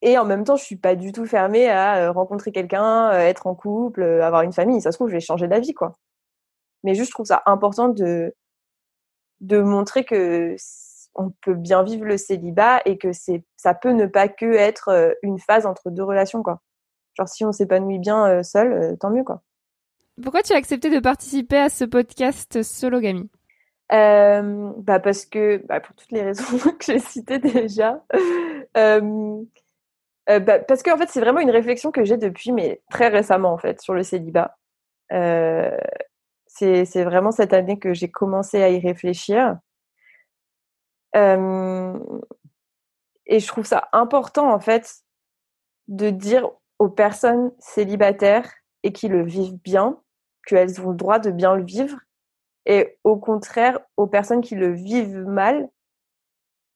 [0.00, 3.54] Et en même temps, je suis pas du tout fermée à rencontrer quelqu'un, être en
[3.54, 4.80] couple, avoir une famille.
[4.80, 5.92] Ça se trouve, je vais changer d'avis, quoi.
[6.84, 8.32] Mais juste, je trouve ça important de
[9.60, 10.56] montrer que
[11.14, 15.16] on peut bien vivre le célibat et que c'est ça peut ne pas que être
[15.22, 16.60] une phase entre deux relations, quoi.
[17.16, 19.42] Genre, si on s'épanouit bien euh, seul, euh, tant mieux, quoi.
[20.22, 23.28] Pourquoi tu as accepté de participer à ce podcast Sologamy?
[23.92, 28.02] Euh, bah parce que bah pour toutes les raisons que j'ai citées déjà.
[28.76, 29.42] Euh,
[30.30, 33.08] euh, bah, parce que en fait c'est vraiment une réflexion que j'ai depuis mais très
[33.08, 34.56] récemment en fait sur le célibat.
[36.46, 39.58] C'est c'est vraiment cette année que j'ai commencé à y réfléchir.
[43.26, 45.02] Et je trouve ça important en fait
[45.88, 48.52] de dire aux personnes célibataires
[48.82, 50.00] et qui le vivent bien
[50.46, 51.98] qu'elles ont le droit de bien le vivre
[52.66, 55.68] et au contraire aux personnes qui le vivent mal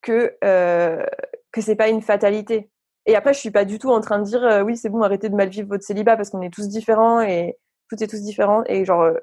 [0.03, 1.05] que euh,
[1.53, 2.71] que c'est pas une fatalité.
[3.07, 5.03] Et après, je suis pas du tout en train de dire euh, oui, c'est bon,
[5.03, 7.57] arrêtez de mal vivre votre célibat parce qu'on est tous différents et
[7.89, 9.15] tout est tous différent et genre euh,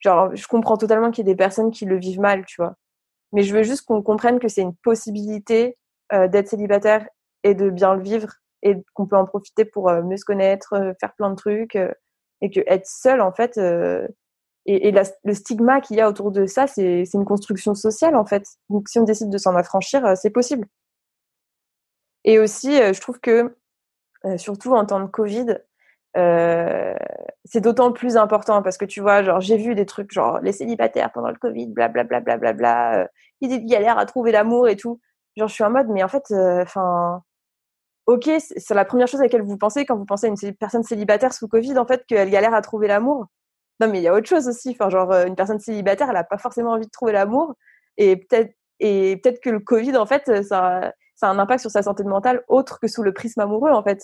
[0.00, 2.76] genre je comprends totalement qu'il y ait des personnes qui le vivent mal, tu vois.
[3.32, 5.76] Mais je veux juste qu'on comprenne que c'est une possibilité
[6.12, 7.06] euh, d'être célibataire
[7.42, 8.32] et de bien le vivre
[8.62, 11.76] et qu'on peut en profiter pour euh, mieux se connaître, euh, faire plein de trucs
[11.76, 11.92] euh,
[12.40, 13.58] et que être seul en fait
[14.66, 18.44] et, le stigma qu'il y a autour de ça, c'est une construction sociale en fait.
[18.68, 20.66] Donc si on décide de s'en affranchir, c'est possible.
[22.24, 23.56] Et aussi, je trouve que
[24.36, 25.58] surtout en temps de Covid,
[26.14, 30.52] c'est d'autant plus important parce que tu vois, genre j'ai vu des trucs genre les
[30.52, 33.06] célibataires pendant le Covid, blablabla, bla, bla, bla, bla, euh,
[33.40, 35.00] ils galèrent à trouver l'amour et tout.
[35.36, 37.22] Genre je suis en mode, mais en fait, enfin,
[38.06, 40.82] ok, c'est la première chose à laquelle vous pensez quand vous pensez à une personne
[40.84, 43.26] célibataire sous Covid, en fait, qu'elle galère à trouver l'amour?
[43.80, 44.70] Non, mais il y a autre chose aussi.
[44.70, 47.54] Enfin, genre euh, une personne célibataire, elle a pas forcément envie de trouver l'amour
[47.98, 51.82] et peut-être peut-être que le Covid, en fait, ça ça a un impact sur sa
[51.82, 54.02] santé mentale autre que sous le prisme amoureux, en fait.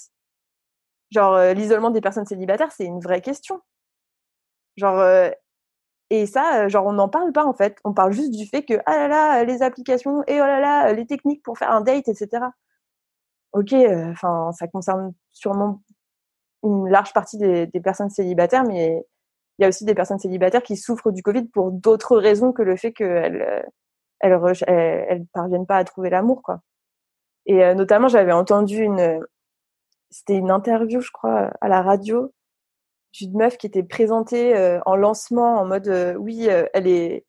[1.10, 3.60] Genre, euh, l'isolement des personnes célibataires, c'est une vraie question.
[4.76, 5.30] Genre, euh,
[6.10, 7.78] et ça, euh, genre, on n'en parle pas, en fait.
[7.84, 10.90] On parle juste du fait que, ah là là, les applications, et oh là là,
[10.90, 12.46] euh, les techniques pour faire un date, etc.
[13.52, 15.82] Ok, enfin, ça concerne sûrement
[16.62, 19.04] une large partie des, personnes célibataires, mais
[19.58, 22.62] il y a aussi des personnes célibataires qui souffrent du Covid pour d'autres raisons que
[22.62, 23.62] le fait qu'elles euh,
[24.20, 26.60] elles, elles, elles parviennent pas à trouver l'amour, quoi.
[27.46, 29.20] Et euh, notamment, j'avais entendu une,
[30.12, 32.32] c'était une interview, je crois, à la radio
[33.12, 37.24] d'une meuf qui était présentée euh, en lancement en mode euh, oui, euh, elle est,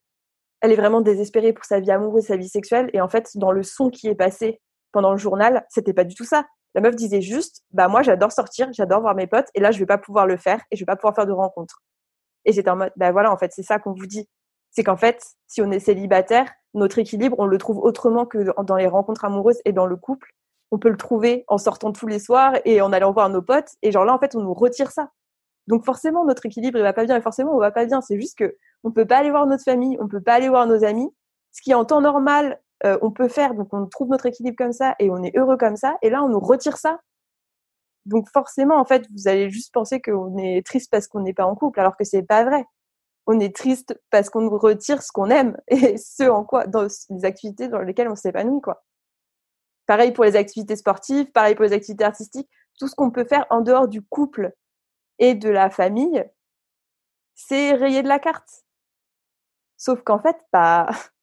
[0.60, 2.90] elle est vraiment désespérée pour sa vie amoureuse, sa vie sexuelle.
[2.92, 4.60] Et en fait, dans le son qui est passé
[4.94, 6.46] pendant le journal, c'était pas du tout ça.
[6.74, 9.78] La meuf disait juste, bah moi j'adore sortir, j'adore voir mes potes, et là je
[9.78, 11.82] vais pas pouvoir le faire et je vais pas pouvoir faire de rencontres.
[12.44, 14.28] Et c'était en mode, bah voilà, en fait c'est ça qu'on vous dit,
[14.70, 18.76] c'est qu'en fait si on est célibataire, notre équilibre on le trouve autrement que dans
[18.76, 20.32] les rencontres amoureuses et dans le couple.
[20.70, 23.70] On peut le trouver en sortant tous les soirs et en allant voir nos potes.
[23.82, 25.10] Et genre là en fait on nous retire ça.
[25.68, 28.00] Donc forcément notre équilibre il va pas bien et forcément on va pas bien.
[28.00, 30.66] C'est juste que on peut pas aller voir notre famille, on peut pas aller voir
[30.66, 31.08] nos amis.
[31.52, 34.72] Ce qui en temps normal euh, on peut faire, donc on trouve notre équilibre comme
[34.72, 35.96] ça et on est heureux comme ça.
[36.02, 37.00] Et là on nous retire ça.
[38.06, 41.46] Donc forcément en fait vous allez juste penser qu'on est triste parce qu'on n'est pas
[41.46, 42.64] en couple, alors que c'est pas vrai.
[43.26, 46.86] On est triste parce qu'on nous retire ce qu'on aime et ce en quoi dans
[47.10, 48.84] les activités dans lesquelles on s'épanouit quoi.
[49.86, 53.46] Pareil pour les activités sportives, pareil pour les activités artistiques, tout ce qu'on peut faire
[53.50, 54.52] en dehors du couple
[55.18, 56.24] et de la famille,
[57.34, 58.64] c'est rayé de la carte.
[59.76, 60.88] Sauf qu'en fait, bah,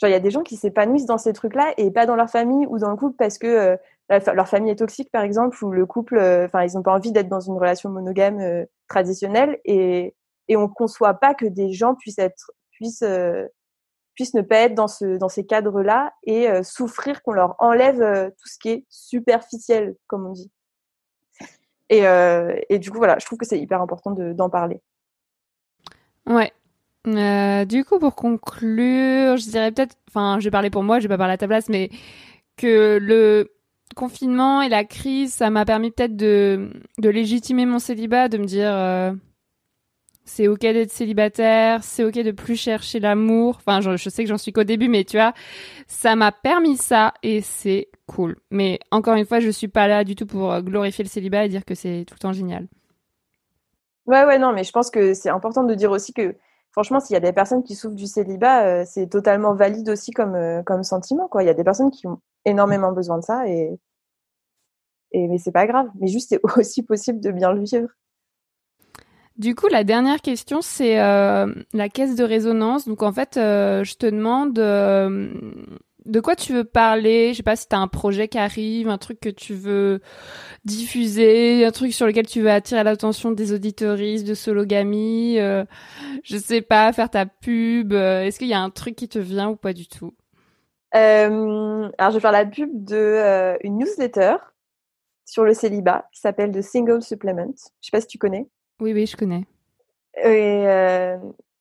[0.00, 2.30] genre il y a des gens qui s'épanouissent dans ces trucs-là et pas dans leur
[2.30, 3.76] famille ou dans le couple parce que euh,
[4.08, 7.12] leur famille est toxique par exemple ou le couple, euh, enfin ils n'ont pas envie
[7.12, 10.14] d'être dans une relation monogame euh, traditionnelle et
[10.48, 12.20] et on conçoit pas que des gens puissent
[12.70, 13.04] puissent
[14.14, 18.48] puissent ne pas être dans ce dans ces cadres-là et souffrir qu'on leur enlève tout
[18.48, 20.50] ce qui est superficiel comme on dit.
[21.88, 22.02] Et
[22.68, 24.82] et du coup voilà, je trouve que c'est hyper important de d'en parler.
[26.26, 26.52] Ouais.
[27.06, 31.04] Euh, du coup, pour conclure, je dirais peut-être, enfin, je vais parler pour moi, je
[31.04, 31.90] vais pas parler à ta place, mais
[32.56, 33.50] que le
[33.94, 38.46] confinement et la crise, ça m'a permis peut-être de, de légitimer mon célibat, de me
[38.46, 39.12] dire, euh,
[40.24, 43.56] c'est ok d'être célibataire, c'est ok de plus chercher l'amour.
[43.58, 45.34] Enfin, je, je sais que j'en suis qu'au début, mais tu vois,
[45.86, 48.36] ça m'a permis ça et c'est cool.
[48.50, 51.48] Mais encore une fois, je suis pas là du tout pour glorifier le célibat et
[51.50, 52.66] dire que c'est tout le temps génial.
[54.06, 56.34] Ouais, ouais, non, mais je pense que c'est important de dire aussi que
[56.74, 60.10] franchement, s'il y a des personnes qui souffrent du célibat, euh, c'est totalement valide aussi
[60.10, 61.28] comme, euh, comme sentiment.
[61.28, 61.44] Quoi.
[61.44, 63.78] Il y a des personnes qui ont énormément besoin de ça et,
[65.12, 65.86] et mais c'est pas grave.
[66.00, 67.88] Mais juste, c'est aussi possible de bien le vivre.
[69.36, 72.88] Du coup, la dernière question, c'est euh, la caisse de résonance.
[72.88, 74.58] Donc, en fait, je te demande
[76.04, 77.32] de quoi tu veux parler?
[77.32, 80.00] Je sais pas si tu as un projet qui arrive, un truc que tu veux
[80.64, 85.38] diffuser, un truc sur lequel tu veux attirer l'attention des auditoristes de Sologamy.
[85.38, 85.64] Euh,
[86.22, 87.92] je sais pas, faire ta pub.
[87.92, 90.14] euh, Est-ce qu'il y a un truc qui te vient ou pas du tout?
[90.94, 94.36] Euh, alors, je vais faire la pub de euh, une newsletter
[95.24, 97.54] sur le célibat qui s'appelle The Single Supplement.
[97.80, 98.46] Je sais pas si tu connais.
[98.80, 99.44] Oui, oui, je connais.
[100.22, 100.64] Et,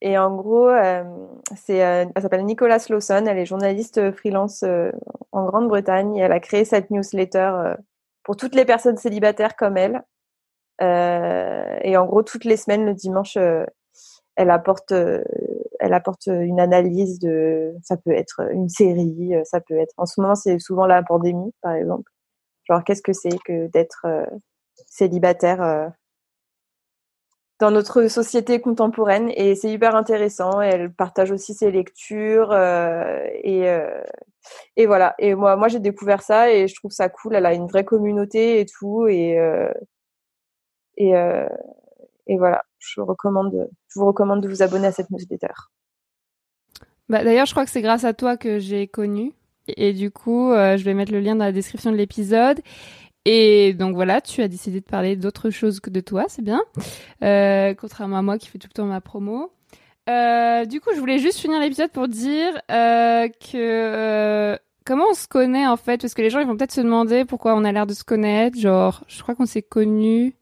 [0.06, 1.02] et en gros, euh,
[1.70, 3.26] euh, elle s'appelle Nicola Lawson.
[3.26, 4.66] Elle est journaliste euh, freelance
[5.32, 6.18] en Grande-Bretagne.
[6.18, 7.76] Et elle a créé cette newsletter
[8.24, 10.04] pour toutes les personnes célibataires comme elle.
[10.82, 17.74] Et en gros, toutes les semaines, le dimanche, elle apporte, elle apporte une analyse de.
[17.82, 19.94] Ça peut être une série, ça peut être.
[19.96, 22.12] En ce moment, c'est souvent la pandémie, par exemple.
[22.70, 24.06] Genre, qu'est-ce que c'est que d'être
[24.88, 25.94] célibataire
[27.64, 30.60] dans notre société contemporaine et c'est hyper intéressant.
[30.60, 34.04] Elle partage aussi ses lectures euh, et euh,
[34.76, 35.16] et voilà.
[35.18, 37.36] Et moi, moi j'ai découvert ça et je trouve ça cool.
[37.36, 39.72] Elle a une vraie communauté et tout et euh,
[40.98, 41.14] et
[42.28, 42.64] et voilà.
[42.80, 45.54] Je recommande, je vous recommande de vous abonner à cette newsletter.
[47.08, 49.32] Bah, D'ailleurs, je crois que c'est grâce à toi que j'ai connu.
[49.78, 52.60] Et du coup, je vais mettre le lien dans la description de l'épisode.
[53.26, 56.62] Et donc voilà, tu as décidé de parler d'autre chose que de toi, c'est bien.
[57.24, 59.50] Euh, contrairement à moi qui fais tout le temps ma promo.
[60.10, 65.14] Euh, du coup, je voulais juste finir l'épisode pour dire euh, que euh, comment on
[65.14, 67.64] se connaît en fait, parce que les gens ils vont peut-être se demander pourquoi on
[67.64, 68.60] a l'air de se connaître.
[68.60, 70.36] Genre, je crois qu'on s'est connus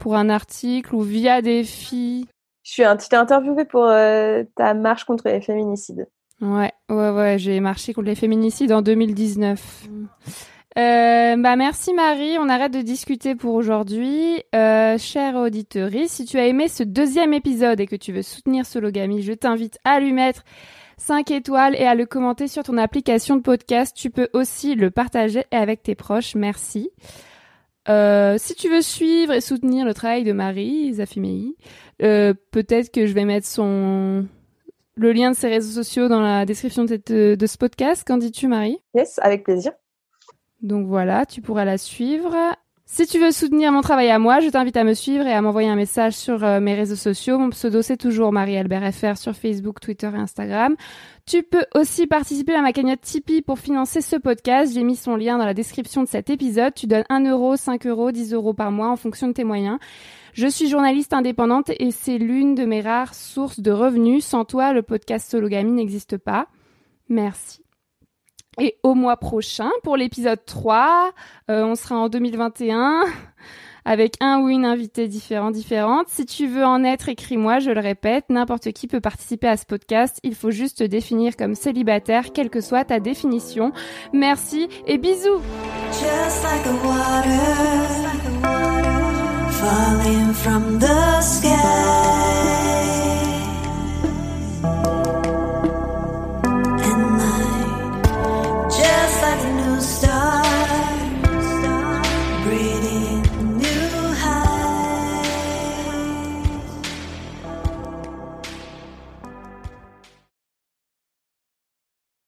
[0.00, 2.26] pour un article ou via des filles.
[2.62, 6.08] Je suis un, tu t'es interviewé pour euh, ta marche contre les féminicides.
[6.40, 9.88] Ouais, ouais, ouais, j'ai marché contre les féminicides en 2019.
[10.78, 14.42] Euh, bah merci Marie, on arrête de discuter pour aujourd'hui.
[14.54, 18.66] Euh, chère auditeure, si tu as aimé ce deuxième épisode et que tu veux soutenir
[18.66, 20.44] Sologamy, je t'invite à lui mettre
[20.98, 23.96] 5 étoiles et à le commenter sur ton application de podcast.
[23.96, 26.34] Tu peux aussi le partager avec tes proches.
[26.34, 26.90] Merci.
[27.88, 31.56] Euh, si tu veux suivre et soutenir le travail de Marie Zafimei,
[32.02, 34.26] euh, peut-être que je vais mettre son
[34.98, 38.02] le lien de ses réseaux sociaux dans la description de, de ce podcast.
[38.06, 38.78] Qu'en dis-tu, Marie?
[38.94, 39.72] Yes, avec plaisir.
[40.62, 42.34] Donc voilà, tu pourras la suivre.
[42.88, 45.42] Si tu veux soutenir mon travail à moi, je t'invite à me suivre et à
[45.42, 47.36] m'envoyer un message sur euh, mes réseaux sociaux.
[47.36, 50.76] Mon pseudo, c'est toujours Marie-Albert FR sur Facebook, Twitter et Instagram.
[51.26, 54.72] Tu peux aussi participer à ma cagnotte Tipeee pour financer ce podcast.
[54.72, 56.74] J'ai mis son lien dans la description de cet épisode.
[56.74, 59.80] Tu donnes 1 euro, 5 euros, 10 euros par mois en fonction de tes moyens.
[60.32, 64.24] Je suis journaliste indépendante et c'est l'une de mes rares sources de revenus.
[64.24, 66.46] Sans toi, le podcast Sologamy n'existe pas.
[67.08, 67.65] Merci.
[68.60, 71.10] Et au mois prochain, pour l'épisode 3,
[71.50, 73.04] euh, on sera en 2021
[73.84, 76.08] avec un ou une invitée différent, différente.
[76.08, 79.64] Si tu veux en être, écris-moi, je le répète, n'importe qui peut participer à ce
[79.66, 80.18] podcast.
[80.24, 83.72] Il faut juste te définir comme célibataire, quelle que soit ta définition.
[84.12, 85.40] Merci et bisous.